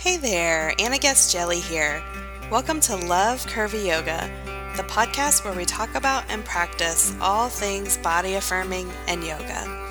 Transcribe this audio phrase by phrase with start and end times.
[0.00, 2.02] Hey there, Anna Guest-Jelley here.
[2.50, 4.30] Welcome to Love Curvy Yoga,
[4.74, 9.90] the podcast where we talk about and practice all things body affirming and yoga.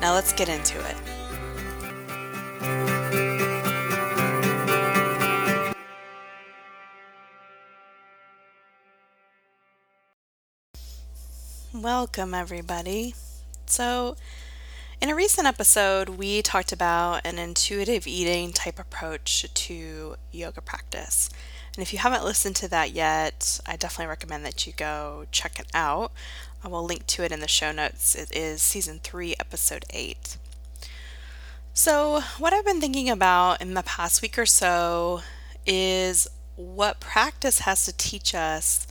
[0.00, 0.96] Now let's get into it.
[11.74, 13.14] Welcome, everybody.
[13.66, 14.16] So,
[15.00, 21.30] in a recent episode, we talked about an intuitive eating type approach to yoga practice.
[21.74, 25.58] And if you haven't listened to that yet, I definitely recommend that you go check
[25.58, 26.12] it out.
[26.62, 28.14] I will link to it in the show notes.
[28.14, 30.36] It is season 3, episode 8.
[31.72, 35.22] So, what I've been thinking about in the past week or so
[35.64, 38.86] is what practice has to teach us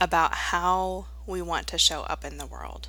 [0.00, 2.88] about how we want to show up in the world.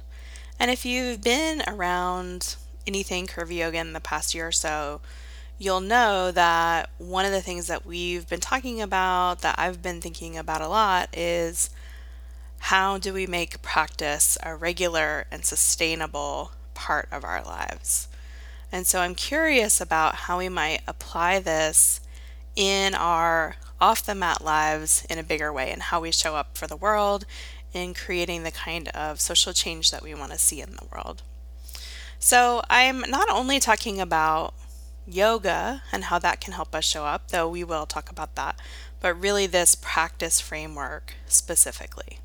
[0.61, 2.55] And if you've been around
[2.87, 5.01] anything curvy yoga in the past year or so,
[5.57, 10.01] you'll know that one of the things that we've been talking about, that I've been
[10.01, 11.69] thinking about a lot, is
[12.59, 18.07] how do we make practice a regular and sustainable part of our lives?
[18.71, 21.99] And so I'm curious about how we might apply this
[22.55, 26.57] in our off the mat lives in a bigger way and how we show up
[26.57, 27.25] for the world
[27.73, 31.23] in creating the kind of social change that we want to see in the world.
[32.23, 34.53] So, I'm not only talking about
[35.07, 38.59] yoga and how that can help us show up, though we will talk about that,
[38.99, 42.19] but really this practice framework specifically.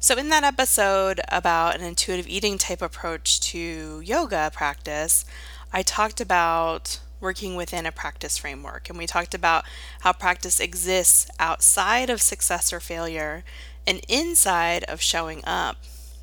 [0.00, 5.24] So, in that episode about an intuitive eating type approach to yoga practice,
[5.72, 9.64] I talked about working within a practice framework and we talked about
[10.00, 13.44] how practice exists outside of success or failure
[13.86, 15.76] and inside of showing up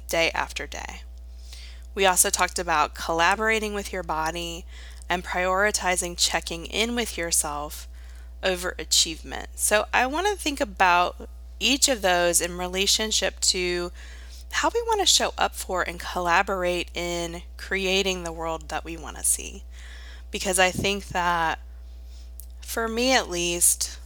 [0.09, 1.03] day after day.
[1.95, 4.65] We also talked about collaborating with your body
[5.09, 7.87] and prioritizing checking in with yourself
[8.41, 9.49] over achievement.
[9.55, 13.91] So I want to think about each of those in relationship to
[14.51, 18.97] how we want to show up for and collaborate in creating the world that we
[18.97, 19.63] want to see.
[20.29, 21.59] Because I think that
[22.61, 23.99] for me at least,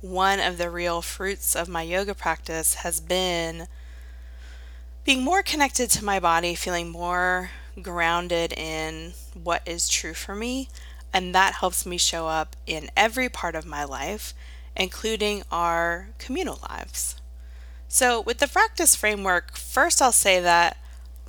[0.00, 3.66] one of the real fruits of my yoga practice has been
[5.04, 7.50] being more connected to my body, feeling more
[7.80, 10.68] grounded in what is true for me.
[11.12, 14.34] And that helps me show up in every part of my life,
[14.76, 17.16] including our communal lives.
[17.86, 20.76] So, with the practice framework, first I'll say that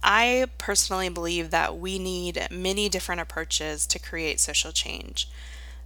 [0.02, 5.30] I personally believe that we need many different approaches to create social change,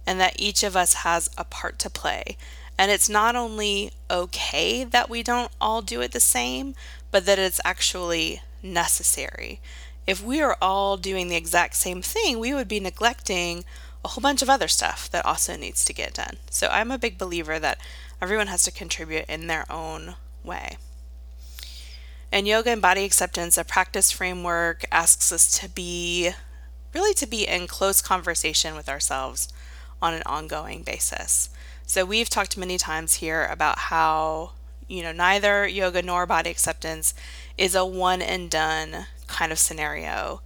[0.06, 2.38] and that each of us has a part to play.
[2.78, 6.74] And it's not only okay that we don't all do it the same,
[7.10, 9.60] but that it's actually necessary.
[10.06, 13.64] If we are all doing the exact same thing, we would be neglecting
[14.04, 16.38] a whole bunch of other stuff that also needs to get done.
[16.50, 17.78] So I'm a big believer that
[18.20, 20.78] everyone has to contribute in their own way.
[22.32, 26.30] And yoga and body acceptance, a practice framework, asks us to be
[26.94, 29.48] really to be in close conversation with ourselves
[30.00, 31.50] on an ongoing basis.
[31.86, 34.52] So we've talked many times here about how,
[34.90, 37.14] you know, neither yoga nor body acceptance
[37.56, 40.40] is a one and done kind of scenario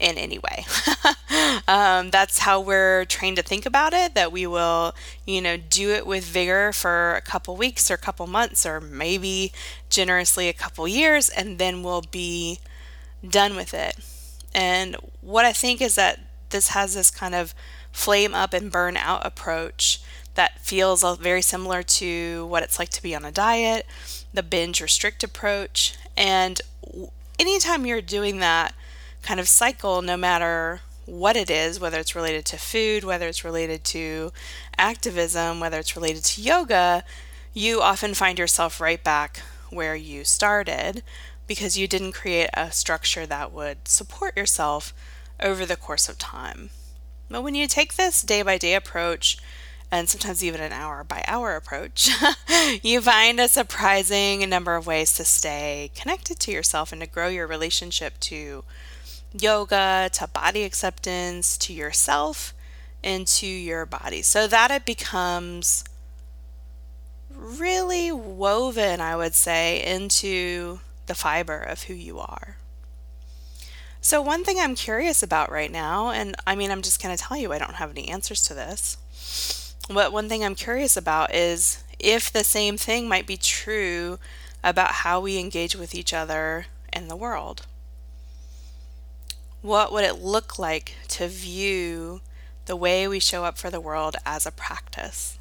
[0.00, 0.66] in any way.
[1.68, 4.94] um, that's how we're trained to think about it, that we will,
[5.24, 8.80] you know, do it with vigor for a couple weeks or a couple months or
[8.80, 9.52] maybe
[9.88, 12.58] generously a couple years, and then we'll be
[13.26, 13.96] done with it.
[14.52, 17.54] And what I think is that this has this kind of
[17.92, 20.00] flame up and burn out approach
[20.34, 23.86] that feels very similar to what it's like to be on a diet,
[24.32, 25.96] the binge restrict approach.
[26.16, 26.60] And
[27.38, 28.74] anytime you're doing that
[29.22, 33.44] kind of cycle, no matter what it is, whether it's related to food, whether it's
[33.44, 34.32] related to
[34.78, 37.04] activism, whether it's related to yoga,
[37.52, 41.02] you often find yourself right back where you started
[41.46, 44.94] because you didn't create a structure that would support yourself
[45.40, 46.70] over the course of time.
[47.28, 49.38] But when you take this day by day approach,
[49.94, 52.10] and sometimes even an hour by hour approach,
[52.82, 57.28] you find a surprising number of ways to stay connected to yourself and to grow
[57.28, 58.64] your relationship to
[59.32, 62.52] yoga, to body acceptance, to yourself,
[63.04, 64.20] and to your body.
[64.20, 65.84] So that it becomes
[67.30, 72.56] really woven, I would say, into the fiber of who you are.
[74.00, 77.22] So, one thing I'm curious about right now, and I mean, I'm just going to
[77.22, 78.98] tell you I don't have any answers to this
[79.88, 84.18] what one thing I'm curious about is if the same thing might be true
[84.62, 87.66] about how we engage with each other in the world.
[89.60, 92.20] What would it look like to view
[92.66, 95.38] the way we show up for the world as a practice.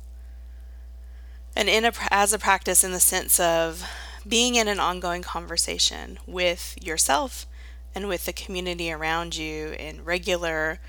[1.56, 3.84] And in a, as a practice, in the sense of
[4.28, 7.46] being in an ongoing conversation with yourself
[7.94, 10.80] and with the community around you in regular,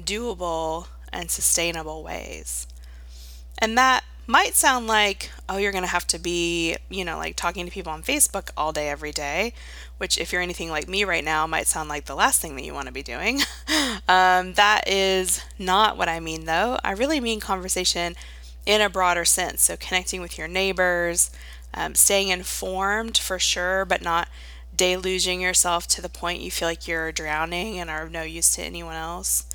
[0.00, 2.66] doable, and sustainable ways.
[3.58, 7.36] And that might sound like, oh, you're going to have to be, you know, like
[7.36, 9.52] talking to people on Facebook all day, every day,
[9.98, 12.64] which, if you're anything like me right now, might sound like the last thing that
[12.64, 13.40] you want to be doing.
[14.08, 16.78] um, that is not what I mean, though.
[16.82, 18.14] I really mean conversation
[18.64, 19.62] in a broader sense.
[19.62, 21.30] So, connecting with your neighbors,
[21.74, 24.28] um, staying informed for sure, but not
[24.74, 28.54] deluging yourself to the point you feel like you're drowning and are of no use
[28.56, 29.46] to anyone else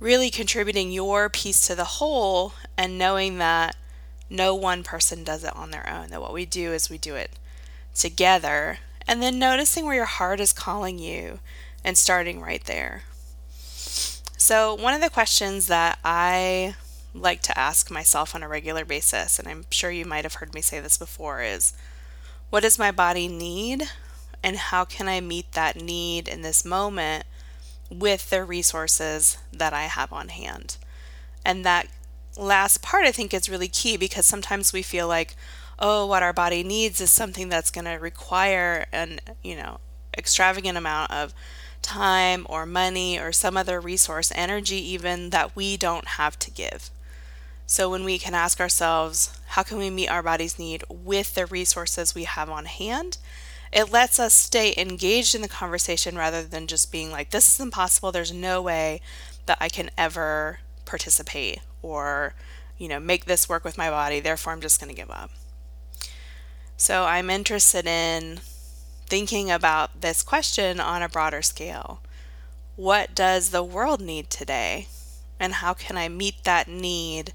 [0.00, 3.76] really contributing your piece to the whole and knowing that
[4.30, 7.14] no one person does it on their own, that what we do is we do
[7.14, 7.32] it
[7.94, 11.40] together, and then noticing where your heart is calling you
[11.84, 13.02] and starting right there.
[14.38, 16.76] So, one of the questions that I
[17.12, 20.54] like to ask myself on a regular basis, and I'm sure you might have heard
[20.54, 21.74] me say this before, is
[22.48, 23.84] what does my body need?
[24.42, 27.24] And how can I meet that need in this moment
[27.90, 30.76] with the resources that I have on hand.
[31.44, 31.88] And that
[32.38, 35.36] last part I think is really key because sometimes we feel like,
[35.78, 39.78] oh, what our body needs is something that's going to require an, you know,
[40.16, 41.34] extravagant amount of
[41.82, 46.90] time or money or some other resource, energy even that we don't have to give.
[47.66, 51.46] So when we can ask ourselves, how can we meet our body's need with the
[51.46, 53.18] resources we have on hand?
[53.72, 57.60] it lets us stay engaged in the conversation rather than just being like, this is
[57.60, 58.12] impossible.
[58.12, 59.00] There's no way
[59.46, 62.34] that I can ever participate or,
[62.76, 64.20] you know, make this work with my body.
[64.20, 65.30] Therefore, I'm just going to give up.
[66.76, 68.40] So I'm interested in
[69.06, 72.00] thinking about this question on a broader scale.
[72.76, 74.86] What does the world need today?
[75.40, 77.32] And how can I meet that need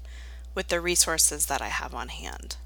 [0.54, 2.56] with the resources that I have on hand?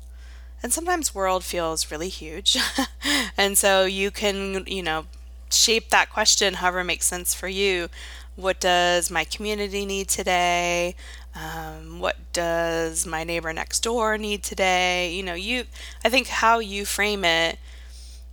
[0.62, 2.56] And sometimes world feels really huge.
[3.36, 5.06] and so you can, you know,
[5.50, 7.88] shape that question however makes sense for you.
[8.36, 10.94] What does my community need today?
[11.34, 15.12] Um, what does my neighbor next door need today?
[15.14, 15.64] You know, you,
[16.04, 17.58] I think how you frame it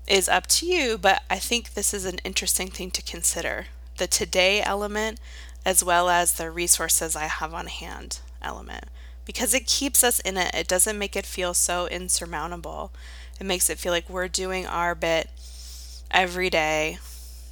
[0.07, 4.07] is up to you, but I think this is an interesting thing to consider the
[4.07, 5.19] today element
[5.65, 8.85] as well as the resources I have on hand element
[9.25, 10.53] because it keeps us in it.
[10.53, 12.91] It doesn't make it feel so insurmountable.
[13.39, 15.29] It makes it feel like we're doing our bit
[16.11, 16.99] every day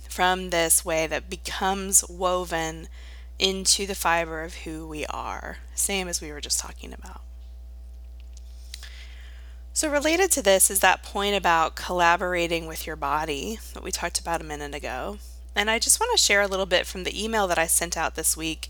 [0.07, 2.87] from this way that becomes woven
[3.39, 7.21] into the fiber of who we are, same as we were just talking about.
[9.73, 14.19] So, related to this is that point about collaborating with your body that we talked
[14.19, 15.17] about a minute ago.
[15.55, 17.97] And I just want to share a little bit from the email that I sent
[17.97, 18.69] out this week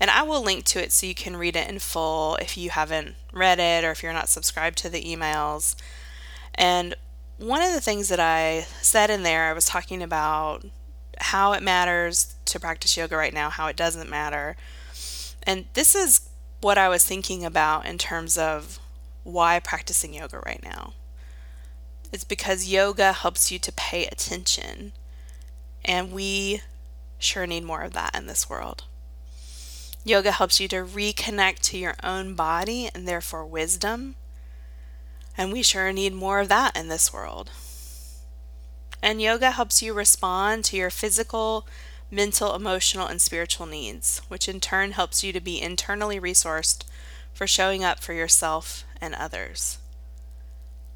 [0.00, 2.70] and I will link to it so you can read it in full if you
[2.70, 5.76] haven't read it or if you're not subscribed to the emails.
[6.54, 6.94] And
[7.38, 10.64] one of the things that I said in there, I was talking about
[11.18, 14.56] how it matters to practice yoga right now, how it doesn't matter.
[15.42, 16.28] And this is
[16.60, 18.78] what I was thinking about in terms of
[19.22, 20.94] why practicing yoga right now.
[22.12, 24.92] It's because yoga helps you to pay attention,
[25.84, 26.62] and we
[27.18, 28.84] sure need more of that in this world.
[30.04, 34.16] Yoga helps you to reconnect to your own body and therefore wisdom.
[35.36, 37.50] And we sure need more of that in this world.
[39.04, 41.68] And yoga helps you respond to your physical,
[42.10, 46.84] mental, emotional, and spiritual needs, which in turn helps you to be internally resourced
[47.34, 49.76] for showing up for yourself and others.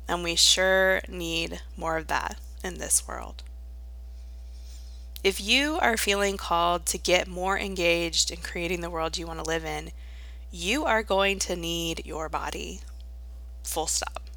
[0.08, 3.42] And we sure need more of that in this world.
[5.22, 9.40] If you are feeling called to get more engaged in creating the world you want
[9.40, 9.90] to live in,
[10.50, 12.80] you are going to need your body.
[13.64, 14.27] Full stop.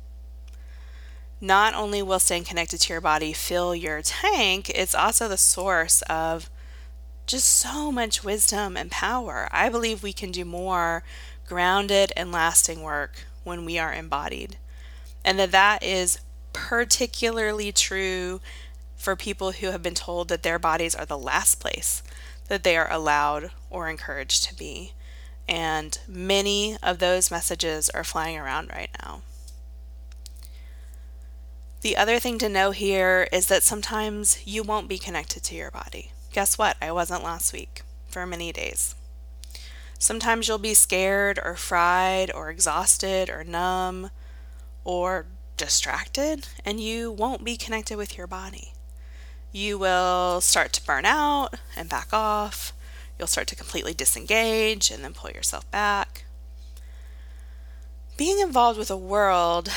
[1.44, 6.04] Not only will staying connected to your body fill your tank, it's also the source
[6.04, 6.52] of
[7.26, 9.50] just so much wisdom and power.
[9.52, 11.04] I believe we can do more
[11.48, 14.58] grounded and lasting work when we are embodied.
[15.26, 16.20] And that that is
[16.54, 18.40] particularly true
[18.96, 22.04] for people who have been told that their bodies are the last place
[22.50, 24.94] that they are allowed or encouraged to be.
[25.48, 29.22] And many of those messages are flying around right now.
[31.82, 35.72] The other thing to know here is that sometimes you won't be connected to your
[35.72, 36.12] body.
[36.32, 36.78] Guess what?
[36.82, 38.96] I wasn't last week for many days.
[39.98, 44.12] Sometimes you'll be scared or fried or exhausted or numb
[44.84, 45.26] or
[45.58, 48.74] distracted, and you won't be connected with your body
[49.52, 52.74] you will start to burn out and back off.
[53.18, 56.26] You'll start to completely disengage and then pull yourself back.
[58.18, 59.70] Being involved with a world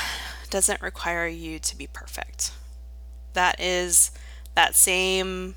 [0.55, 2.53] doesn't require you to be perfect.
[3.33, 4.09] That is
[4.55, 5.55] that same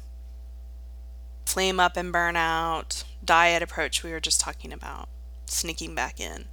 [1.46, 5.08] flame up and burn out diet approach we were just talking about,
[5.46, 6.46] sneaking back in.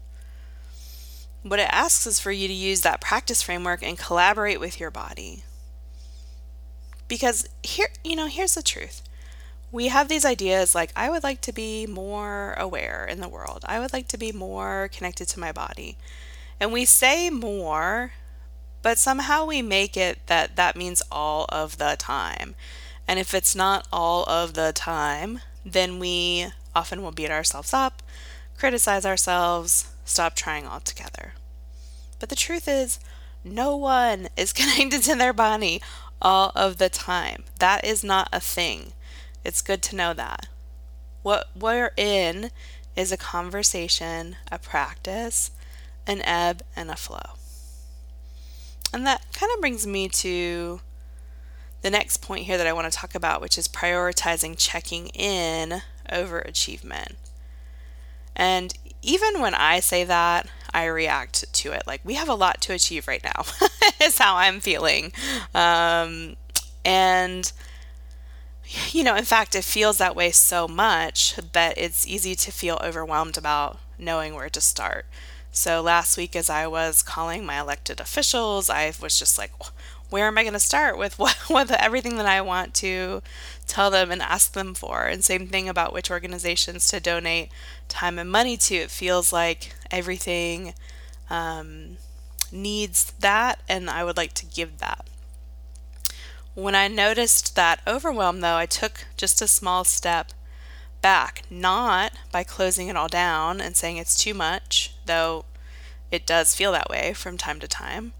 [1.41, 4.91] What it asks is for you to use that practice framework and collaborate with your
[4.91, 5.43] body.
[7.07, 9.01] Because here, you know, here's the truth
[9.71, 13.65] we have these ideas like, I would like to be more aware in the world.
[13.67, 15.97] I would like to be more connected to my body.
[16.59, 18.11] And we say more,
[18.85, 22.53] but somehow we make it that that means all of the time.
[23.07, 28.03] And if it's not all of the time, then we often will beat ourselves up,
[28.59, 31.33] criticize ourselves, stop trying altogether.
[32.19, 32.99] But the truth is,
[33.43, 35.81] no one is connected to their body
[36.21, 37.45] all of the time.
[37.57, 38.93] That is not a thing.
[39.43, 40.45] It's good to know that.
[41.23, 42.51] What we're in
[42.95, 45.49] is a conversation, a practice,
[46.05, 47.39] an ebb, and a flow.
[48.95, 50.79] And that kind of brings me to
[51.81, 55.81] the next point here that I want to talk about, which is prioritizing checking in
[56.09, 57.17] over achievement.
[58.37, 62.61] And even when I say that, I react to it like we have a lot
[62.61, 63.43] to achieve right now,
[64.01, 65.11] is how I'm feeling.
[65.53, 66.37] Um,
[66.85, 67.51] and
[68.91, 72.79] you know, in fact, it feels that way so much that it's easy to feel
[72.81, 75.05] overwhelmed about knowing where to start.
[75.55, 79.51] So last week, as I was calling my elected officials, I was just like,
[80.09, 83.21] where am I going to start with what, with everything that I want to
[83.65, 85.05] tell them and ask them for?
[85.05, 87.51] And same thing about which organizations to donate
[87.87, 88.75] time and money to.
[88.75, 90.73] It feels like everything
[91.29, 91.95] um,
[92.51, 95.05] needs that, and I would like to give that.
[96.53, 100.33] When I noticed that overwhelm, though, I took just a small step
[101.05, 105.45] back, not by closing it all down and saying it's too much, though
[106.09, 108.13] it does feel that way from time to time,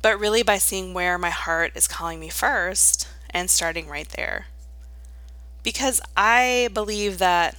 [0.00, 4.46] but really by seeing where my heart is calling me first and starting right there.
[5.62, 7.58] Because I believe that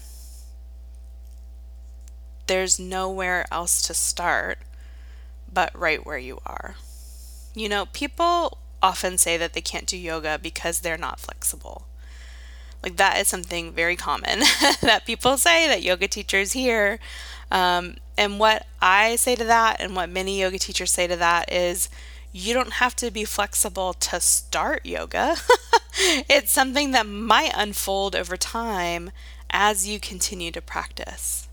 [2.48, 4.58] there's nowhere else to start
[5.54, 6.74] but right where you are.
[7.54, 11.86] You know, people often say that they can't do yoga because they're not flexible.
[12.84, 14.40] Like that is something very common
[14.82, 17.00] that people say that yoga teachers hear.
[17.52, 21.52] Um, and what I say to that, and what many yoga teachers say to that,
[21.52, 21.90] is
[22.32, 25.36] you don't have to be flexible to start yoga.
[26.30, 29.12] it's something that might unfold over time
[29.50, 31.48] as you continue to practice.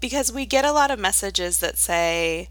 [0.00, 2.48] Because we get a lot of messages that say,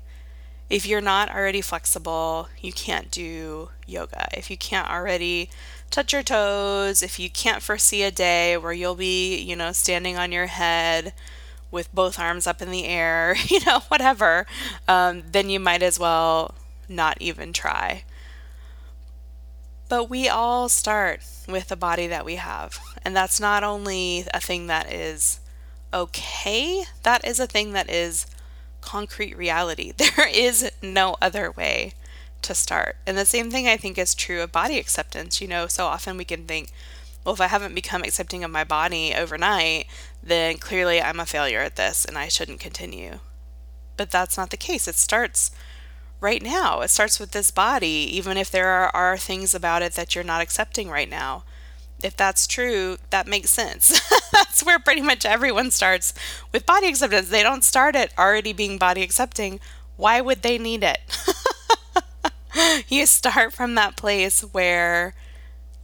[0.69, 4.27] if you're not already flexible, you can't do yoga.
[4.35, 5.49] If you can't already
[5.95, 10.17] touch your toes, if you can't foresee a day where you'll be, you know, standing
[10.17, 11.13] on your head
[11.71, 14.45] with both arms up in the air, you know, whatever,
[14.89, 16.53] um, then you might as well
[16.89, 18.03] not even try.
[19.87, 22.77] But we all start with the body that we have.
[23.05, 25.39] And that's not only a thing that is
[25.93, 28.25] okay, that is a thing that is
[28.81, 29.93] concrete reality.
[29.97, 31.93] There is no other way
[32.45, 32.97] to start.
[33.05, 35.41] And the same thing I think is true of body acceptance.
[35.41, 36.71] You know, so often we can think,
[37.23, 39.87] well, if I haven't become accepting of my body overnight,
[40.23, 43.19] then clearly I'm a failure at this and I shouldn't continue.
[43.97, 44.87] But that's not the case.
[44.87, 45.51] It starts
[46.19, 46.81] right now.
[46.81, 50.23] It starts with this body, even if there are, are things about it that you're
[50.23, 51.43] not accepting right now
[52.03, 53.99] if that's true, that makes sense.
[54.31, 56.13] that's where pretty much everyone starts
[56.51, 57.29] with body acceptance.
[57.29, 59.59] They don't start at already being body accepting.
[59.97, 60.99] Why would they need it?
[62.87, 65.13] you start from that place where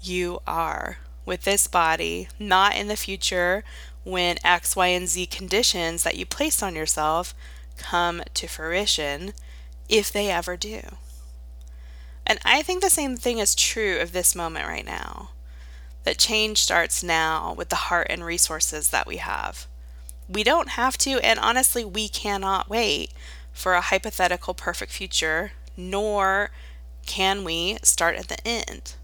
[0.01, 3.63] you are with this body, not in the future
[4.03, 7.35] when X, Y, and Z conditions that you placed on yourself
[7.77, 9.33] come to fruition,
[9.89, 10.81] if they ever do.
[12.25, 15.31] And I think the same thing is true of this moment right now
[16.03, 19.67] that change starts now with the heart and resources that we have.
[20.27, 23.11] We don't have to, and honestly, we cannot wait
[23.51, 26.51] for a hypothetical perfect future, nor
[27.05, 28.95] can we start at the end.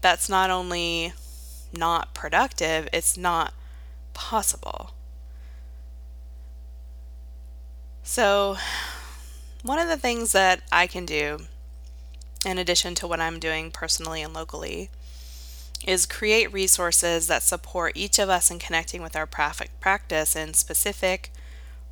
[0.00, 1.12] That's not only
[1.72, 3.52] not productive, it's not
[4.14, 4.92] possible.
[8.02, 8.56] So,
[9.62, 11.40] one of the things that I can do,
[12.46, 14.88] in addition to what I'm doing personally and locally,
[15.86, 21.30] is create resources that support each of us in connecting with our practice in specific,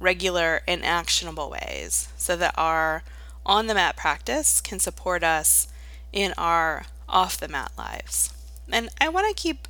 [0.00, 3.02] regular, and actionable ways so that our
[3.46, 5.68] on the mat practice can support us
[6.12, 8.34] in our off the mat lives.
[8.70, 9.68] And I want to keep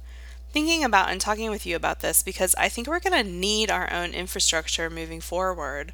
[0.50, 3.71] thinking about and talking with you about this because I think we're going to need
[3.71, 5.92] our own infrastructure moving forward.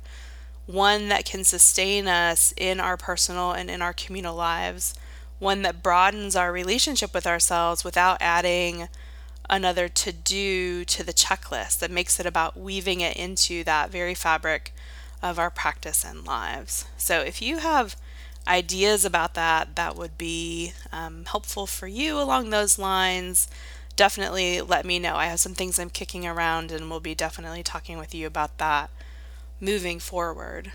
[0.67, 4.95] One that can sustain us in our personal and in our communal lives,
[5.41, 8.87] one that broadens our relationship with ourselves without adding
[9.51, 14.15] another to do to the checklist, that makes it about weaving it into that very
[14.15, 14.73] fabric
[15.23, 16.87] of our practice and lives.
[16.97, 17.97] So if you have
[18.47, 23.49] ideas about that that would be um, helpful for you along those lines,
[23.95, 25.15] definitely let me know.
[25.15, 28.59] I have some things I'm kicking around and we'll be definitely talking with you about
[28.59, 28.91] that
[29.61, 30.73] moving forward.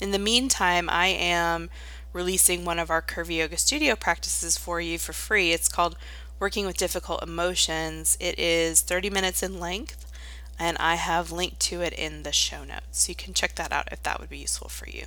[0.00, 1.68] In the meantime, I am
[2.12, 5.52] releasing one of our Curvy Yoga Studio practices for you for free.
[5.52, 5.96] It's called
[6.38, 8.16] Working with Difficult Emotions.
[8.18, 10.13] It is 30 minutes in length
[10.58, 13.00] and I have linked to it in the show notes.
[13.00, 15.06] So you can check that out if that would be useful for you.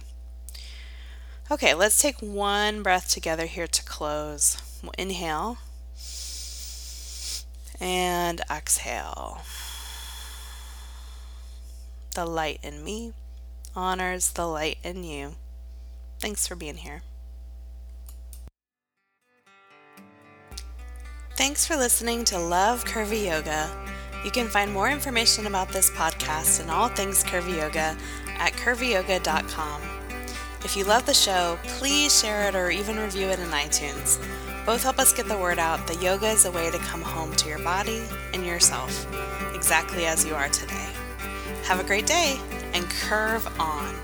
[1.49, 4.57] Okay, let's take one breath together here to close.
[4.83, 5.57] We'll inhale
[7.79, 9.41] and exhale.
[12.15, 13.13] The light in me
[13.75, 15.35] honors the light in you.
[16.19, 17.03] Thanks for being here.
[21.37, 23.69] Thanks for listening to Love Curvy Yoga.
[24.23, 27.95] You can find more information about this podcast and all things Curvy Yoga
[28.39, 29.81] at curvyyoga.com.
[30.63, 34.19] If you love the show, please share it or even review it in iTunes.
[34.65, 37.33] Both help us get the word out that yoga is a way to come home
[37.37, 39.07] to your body and yourself,
[39.55, 40.89] exactly as you are today.
[41.63, 42.37] Have a great day
[42.73, 43.95] and curve on.